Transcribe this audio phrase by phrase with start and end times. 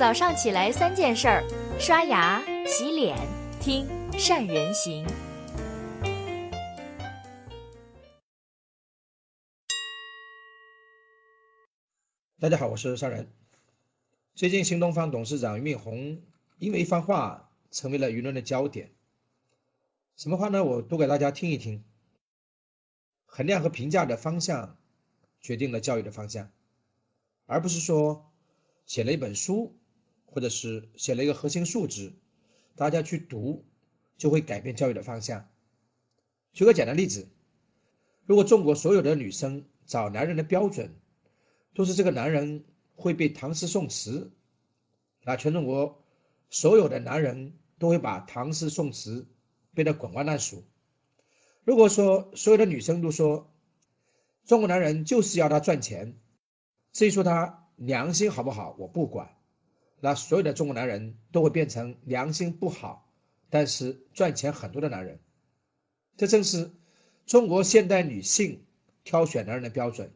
[0.00, 1.44] 早上起来三件事儿：
[1.78, 3.18] 刷牙、洗脸、
[3.60, 3.86] 听
[4.18, 5.06] 善人行。
[12.38, 13.30] 大家好，我是善人。
[14.34, 16.22] 最近新东方董事长俞敏洪
[16.56, 18.90] 因为一番话成为了舆论的焦点。
[20.16, 20.64] 什么话呢？
[20.64, 21.84] 我读给大家听一听。
[23.26, 24.78] 衡量和评价的方向
[25.42, 26.50] 决定了教育的方向，
[27.44, 28.32] 而不是说
[28.86, 29.76] 写了一本书。
[30.30, 32.12] 或者是写了一个核心素质，
[32.76, 33.64] 大家去读
[34.16, 35.48] 就会改变教育的方向。
[36.52, 37.28] 举个简单例子，
[38.26, 40.94] 如果中国所有的女生找男人的标准
[41.74, 44.30] 都是这个男人会背唐诗宋词，
[45.24, 46.02] 那全中国
[46.48, 49.26] 所有的男人都会把唐诗宋词
[49.74, 50.62] 背得滚瓜烂熟。
[51.64, 53.52] 如果说所有的女生都说
[54.44, 56.16] 中国男人就是要他赚钱，
[56.92, 59.36] 至于说他良心好不好，我不管。
[60.00, 63.12] 那所有的中国男人都会变成良心不好，
[63.50, 65.20] 但是赚钱很多的男人。
[66.16, 66.70] 这正是
[67.26, 68.64] 中国现代女性
[69.04, 70.10] 挑选男人的标准。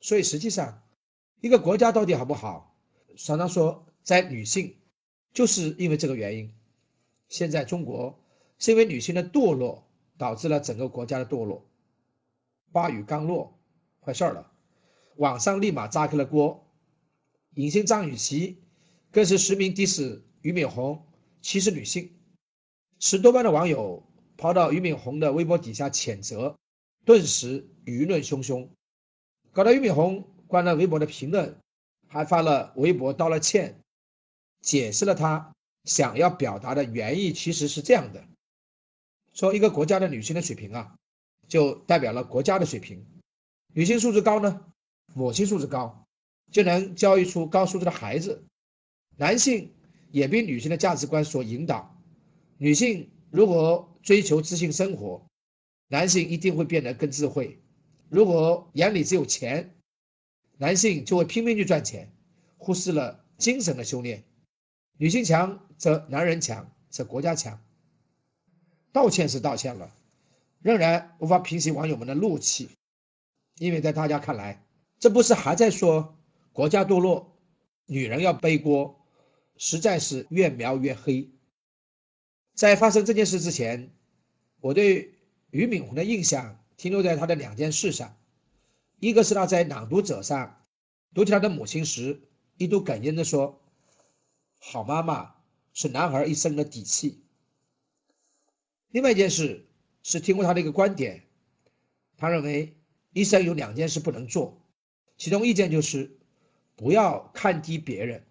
[0.00, 0.82] 所以实际上，
[1.40, 2.74] 一个国家到底好不好，
[3.16, 4.74] 常常说在女性，
[5.34, 6.54] 就是因为这个原因。
[7.28, 8.18] 现在中国
[8.58, 11.66] 是因为女性的堕落导致了整个国家的堕落。
[12.72, 13.58] 话语刚落，
[14.00, 14.50] 坏事儿了，
[15.16, 16.66] 网上立马炸开了锅。
[17.54, 18.62] 影星张雨绮。
[19.12, 21.04] 更是实名 diss 俞敏洪
[21.42, 22.12] 歧视女性，
[22.98, 24.02] 十多万的网友
[24.36, 26.56] 跑到俞敏洪的微博底下谴责，
[27.04, 28.68] 顿时舆论汹汹，
[29.52, 31.58] 搞得俞敏洪关了微博的评论，
[32.06, 33.80] 还发了微博道了歉，
[34.60, 35.52] 解释了他
[35.84, 38.24] 想要表达的原意其实是这样的：
[39.34, 40.94] 说一个国家的女性的水平啊，
[41.48, 43.04] 就代表了国家的水平，
[43.74, 44.64] 女性素质高呢，
[45.14, 46.06] 母亲素质高，
[46.52, 48.44] 就能教育出高素质的孩子。
[49.20, 49.70] 男性
[50.12, 51.94] 也被女性的价值观所引导，
[52.56, 55.22] 女性如果追求自信生活，
[55.88, 57.60] 男性一定会变得更智慧。
[58.08, 59.74] 如果眼里只有钱，
[60.56, 62.10] 男性就会拼命去赚钱，
[62.56, 64.24] 忽视了精神的修炼。
[64.96, 67.62] 女性强则男人强，则国家强。
[68.90, 69.94] 道歉是道歉了，
[70.62, 72.70] 仍然无法平息网友们的怒气，
[73.58, 74.64] 因为在大家看来，
[74.98, 76.16] 这不是还在说
[76.54, 77.36] 国家堕落，
[77.84, 78.96] 女人要背锅。
[79.62, 81.30] 实在是越描越黑。
[82.54, 83.90] 在发生这件事之前，
[84.58, 85.14] 我对
[85.50, 88.16] 俞敏洪的印象停留在他的两件事上：
[89.00, 90.64] 一个是他在《朗读者》上
[91.12, 92.22] 读起他的母亲时，
[92.56, 93.60] 一度哽咽地说
[94.58, 95.34] ：“好妈妈
[95.74, 97.22] 是男孩一生的底气。”
[98.88, 99.68] 另外一件事
[100.02, 101.22] 是听过他的一个观点，
[102.16, 102.74] 他认为
[103.12, 104.58] 一生有两件事不能做，
[105.18, 106.18] 其中一件就是
[106.76, 108.24] 不要看低别人。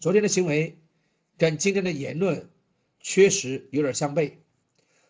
[0.00, 0.78] 昨天的行为
[1.36, 2.48] 跟今天的言论
[3.00, 4.34] 确实有点相悖，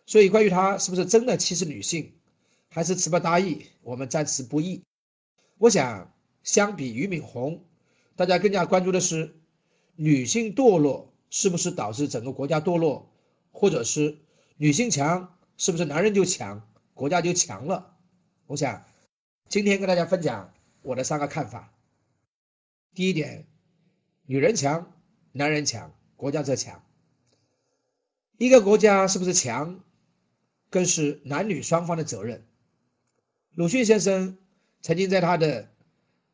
[0.07, 2.11] 所以关于他是不是真的歧视女性，
[2.69, 4.81] 还是词不达意，我们暂时不议。
[5.59, 6.11] 我想，
[6.41, 7.63] 相比俞敏洪，
[8.15, 9.35] 大家更加关注的是
[9.95, 13.11] 女性堕落是不是导致整个国家堕落，
[13.51, 14.17] 或者是
[14.57, 17.95] 女性强是不是男人就强，国家就强了。
[18.47, 18.83] 我想
[19.47, 20.51] 今天跟大家分享
[20.81, 21.71] 我的三个看法。
[22.95, 23.48] 第一点。
[24.31, 24.93] 女人强，
[25.31, 26.83] 男人强，国家则强。
[28.37, 29.83] 一个国家是不是强，
[30.69, 32.45] 更是男女双方的责任。
[33.55, 34.37] 鲁迅先生
[34.83, 35.63] 曾经在他的《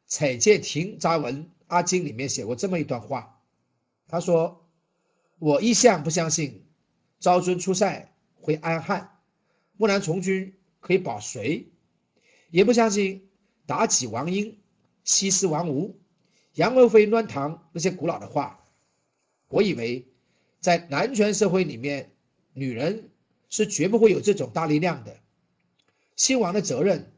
[0.07, 3.41] 采戒亭杂文·阿金》里面写过这么一段话，
[4.09, 4.67] 他说
[5.39, 6.65] ：“我一向不相信
[7.21, 9.21] 昭君出塞会安汉，
[9.77, 11.71] 木兰从军可以保隋，
[12.49, 13.29] 也不相信
[13.65, 14.59] 妲己王英，
[15.05, 15.97] 西施王吴。”
[16.55, 18.63] 杨贵妃乱唐那些古老的话，
[19.49, 20.07] 我以为
[20.59, 22.11] 在男权社会里面，
[22.53, 23.09] 女人
[23.49, 25.17] 是绝不会有这种大力量的。
[26.15, 27.11] 兴亡的责任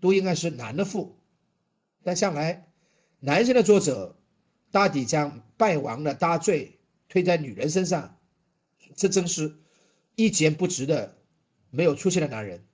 [0.00, 1.18] 都应该是男的负，
[2.04, 2.68] 但向来
[3.18, 4.16] 男性的作者
[4.70, 8.16] 大抵将败亡的大罪推在女人身上，
[8.94, 9.56] 这真是
[10.14, 11.18] 一言不值的
[11.70, 12.64] 没有出息的男人。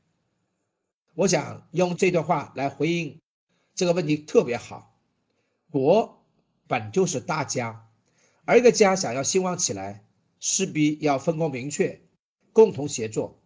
[1.14, 3.19] 我想用这段话来回应
[3.75, 5.00] 这个问题特别好。
[5.70, 6.25] 国
[6.67, 7.88] 本就是大家，
[8.44, 10.05] 而一个家想要兴旺起来，
[10.38, 12.00] 势必要分工明确，
[12.52, 13.40] 共同协作。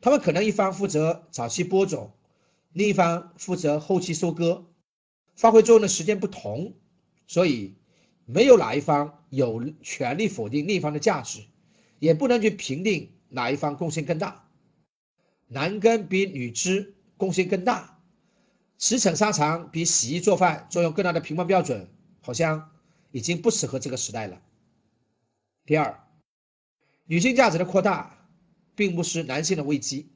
[0.00, 2.12] 他们可能一方负责早期播种，
[2.72, 4.66] 另一方负责后期收割，
[5.34, 6.74] 发挥作用的时间不同，
[7.26, 7.76] 所以
[8.26, 11.42] 没有哪一方有权利否定另一方的价值，
[11.98, 14.48] 也不能去评定哪一方贡献更大。
[15.48, 17.97] 男耕比女织贡献更大。
[18.78, 21.90] 驰骋沙场比洗衣做饭作用更大的评判标准，
[22.20, 22.70] 好像
[23.10, 24.40] 已经不适合这个时代了。
[25.66, 26.08] 第二，
[27.04, 28.28] 女性价值的扩大
[28.76, 30.08] 并不是男性的危机。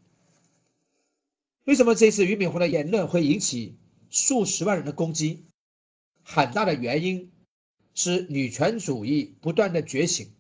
[1.65, 3.77] 为什么这次俞敏洪的言论会引起
[4.11, 5.45] 数十万人的攻击？
[6.23, 7.33] 很大的原因
[7.95, 10.33] 是女权主义不断的觉醒。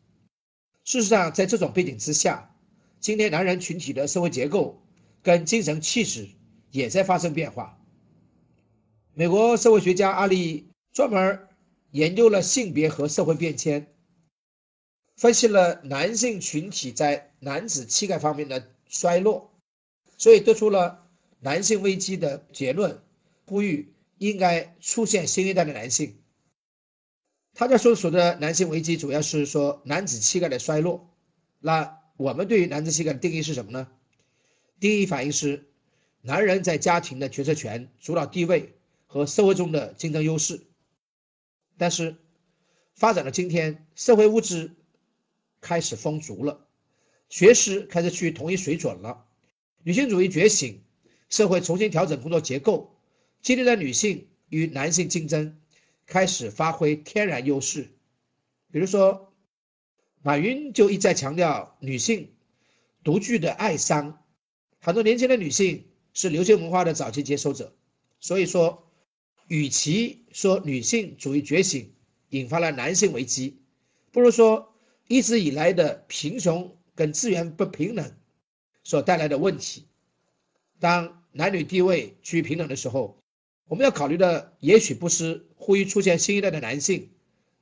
[0.84, 2.54] 事实上，在这种背景之下，
[3.00, 4.80] 今天男人群体的社会结构
[5.22, 6.28] 跟精神气质
[6.70, 7.78] 也在发生变化。
[9.14, 11.46] 美国社会学家阿里专门
[11.90, 13.92] 研究了性别和社会变迁，
[15.16, 19.52] 分析了男性群体在男子气概方面的衰落，
[20.16, 21.06] 所以得出了
[21.40, 23.02] 男性危机的结论，
[23.44, 26.16] 呼吁应该出现新一代的男性。
[27.52, 31.10] 他这所说的男性危机，主要是说男子气概的衰落。
[31.60, 33.88] 那我们对于男子气概的定义是什么呢？
[34.80, 35.66] 第一反应是，
[36.22, 38.72] 男人在家庭的决策权、主导地位
[39.12, 40.62] 和社会中的竞争优势。
[41.76, 42.16] 但是，
[42.94, 44.74] 发展到今天，社会物质
[45.60, 46.66] 开始丰足了，
[47.28, 49.26] 学识开始趋于同一水准了，
[49.82, 50.80] 女性主义觉醒，
[51.28, 52.96] 社会重新调整工作结构，
[53.42, 55.58] 激励了女性与男性竞争。
[56.06, 57.90] 开始发挥天然优势，
[58.70, 59.32] 比如说，
[60.22, 62.32] 马云就一再强调女性
[63.04, 64.24] 独具的爱商，
[64.80, 67.74] 很多年轻的女性是流行文化的早期接收者，
[68.20, 68.81] 所以说，
[69.52, 71.92] 与其说女性主义觉醒
[72.30, 73.60] 引发了男性危机，
[74.10, 74.74] 不如说
[75.08, 78.16] 一直以来的贫穷跟资源不平等
[78.82, 79.84] 所带来的问题。
[80.80, 83.18] 当男女地位趋于平等的时候。
[83.68, 87.08] 我们要考虑的也许不是呼吁出现新一代的男性，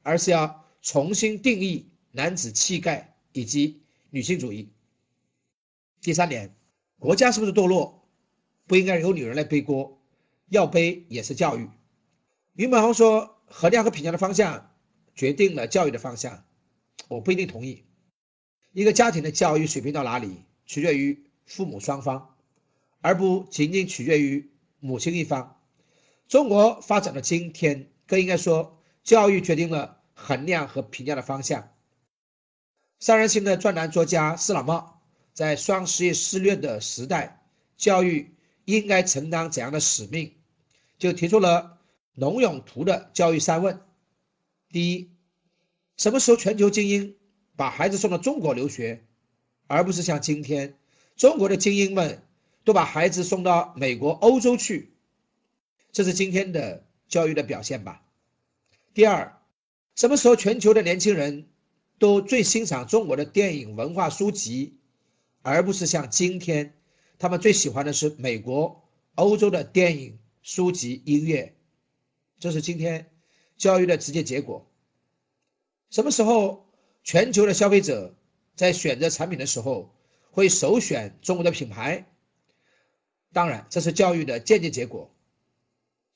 [0.02, 4.70] 而是要重新定义男子气概以及女性主义。
[6.00, 6.52] 第三点，
[6.98, 8.08] 国家是不是堕落，
[8.66, 10.00] 不应该由女人来背锅，
[10.48, 11.68] 要背也是教育。
[12.54, 14.74] 俞敏洪说，衡量和评价的方向
[15.14, 16.44] 决定了教育的方向，
[17.08, 17.84] 我不一定同意。
[18.72, 22.36] 一个家庭的教育水平到哪里，取决于父母双方，
[23.00, 25.60] 而不仅仅取决于母亲一方。
[26.28, 31.72] 中国发展到今天，更应该说，教育决定了衡量和评价的方向。
[32.98, 35.00] 三人行的专栏作家施老茂
[35.32, 37.42] 在“双十一肆虐的时代，
[37.76, 38.34] 教育
[38.66, 40.34] 应该承担怎样的使命”，
[40.98, 41.79] 就提出了
[42.20, 43.80] 龙永图的教育三问：
[44.68, 45.10] 第一，
[45.96, 47.16] 什么时候全球精英
[47.56, 49.06] 把孩子送到中国留学，
[49.66, 50.76] 而不是像今天，
[51.16, 52.22] 中国的精英们
[52.62, 54.92] 都把孩子送到美国、欧洲去？
[55.92, 58.02] 这是今天的教育的表现吧。
[58.92, 59.40] 第二，
[59.96, 61.48] 什么时候全球的年轻人
[61.98, 64.76] 都最欣赏中国的电影、文化书籍，
[65.40, 66.74] 而不是像今天，
[67.18, 71.56] 他们最喜欢的是美国、欧洲的电影、书籍、音乐？
[72.40, 73.10] 这是今天
[73.58, 74.66] 教育的直接结果。
[75.90, 76.66] 什么时候
[77.04, 78.14] 全球的消费者
[78.56, 79.94] 在选择产品的时候
[80.30, 82.06] 会首选中国的品牌？
[83.32, 85.14] 当然，这是教育的间接结果。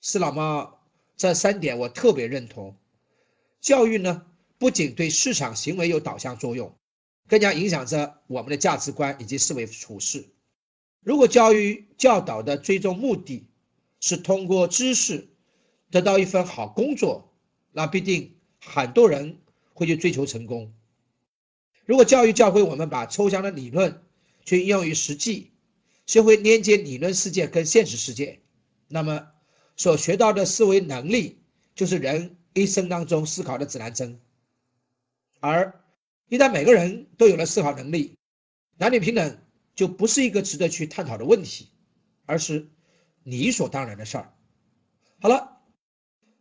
[0.01, 0.75] 是老妈，
[1.17, 2.77] 这三点我特别认同。
[3.61, 4.27] 教育呢，
[4.59, 6.75] 不仅对市场行为有导向作用，
[7.29, 10.25] 更加影响着我们的价值观以及思维处事。
[11.01, 13.47] 如果教育教导的最终目的
[14.01, 15.29] 是通过知识
[15.95, 17.33] 得到一份好工作，
[17.71, 19.39] 那必定很多人
[19.75, 20.75] 会去追求成功。
[21.87, 24.03] 如果教育教会我们把抽象的理论
[24.45, 25.53] 去应用于实际，
[26.05, 28.41] 学会连接理论世界跟现实世界，
[28.89, 29.29] 那么。
[29.77, 31.41] 所学到的思维能力，
[31.75, 34.21] 就是人一生当中思考的指南针。
[35.41, 35.81] 而
[36.29, 38.17] 一旦每个人都有了思考能力，
[38.79, 39.37] 男女平等
[39.75, 41.71] 就不是一个值得去探讨的问题，
[42.25, 42.69] 而是
[43.25, 44.33] 理所当然的事儿。
[45.21, 45.54] 好了，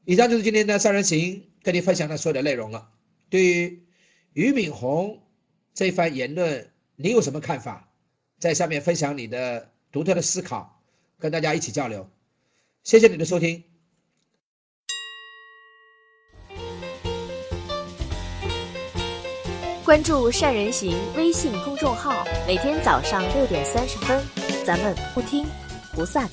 [0.05, 2.89] 以上就是今天的三人行跟你分享的所有的内容了。
[3.29, 3.83] 对于
[4.33, 5.24] 俞敏洪
[5.74, 7.89] 这番言论，你有什么看法？
[8.38, 10.81] 在下面分享你的独特的思考，
[11.17, 12.10] 跟大家一起交流。
[12.83, 13.63] 谢谢你的收听。
[19.86, 24.22] 关注善人行微信公众号，每天早上六点三十分，
[24.65, 25.45] 咱们不听
[25.93, 26.29] 不散。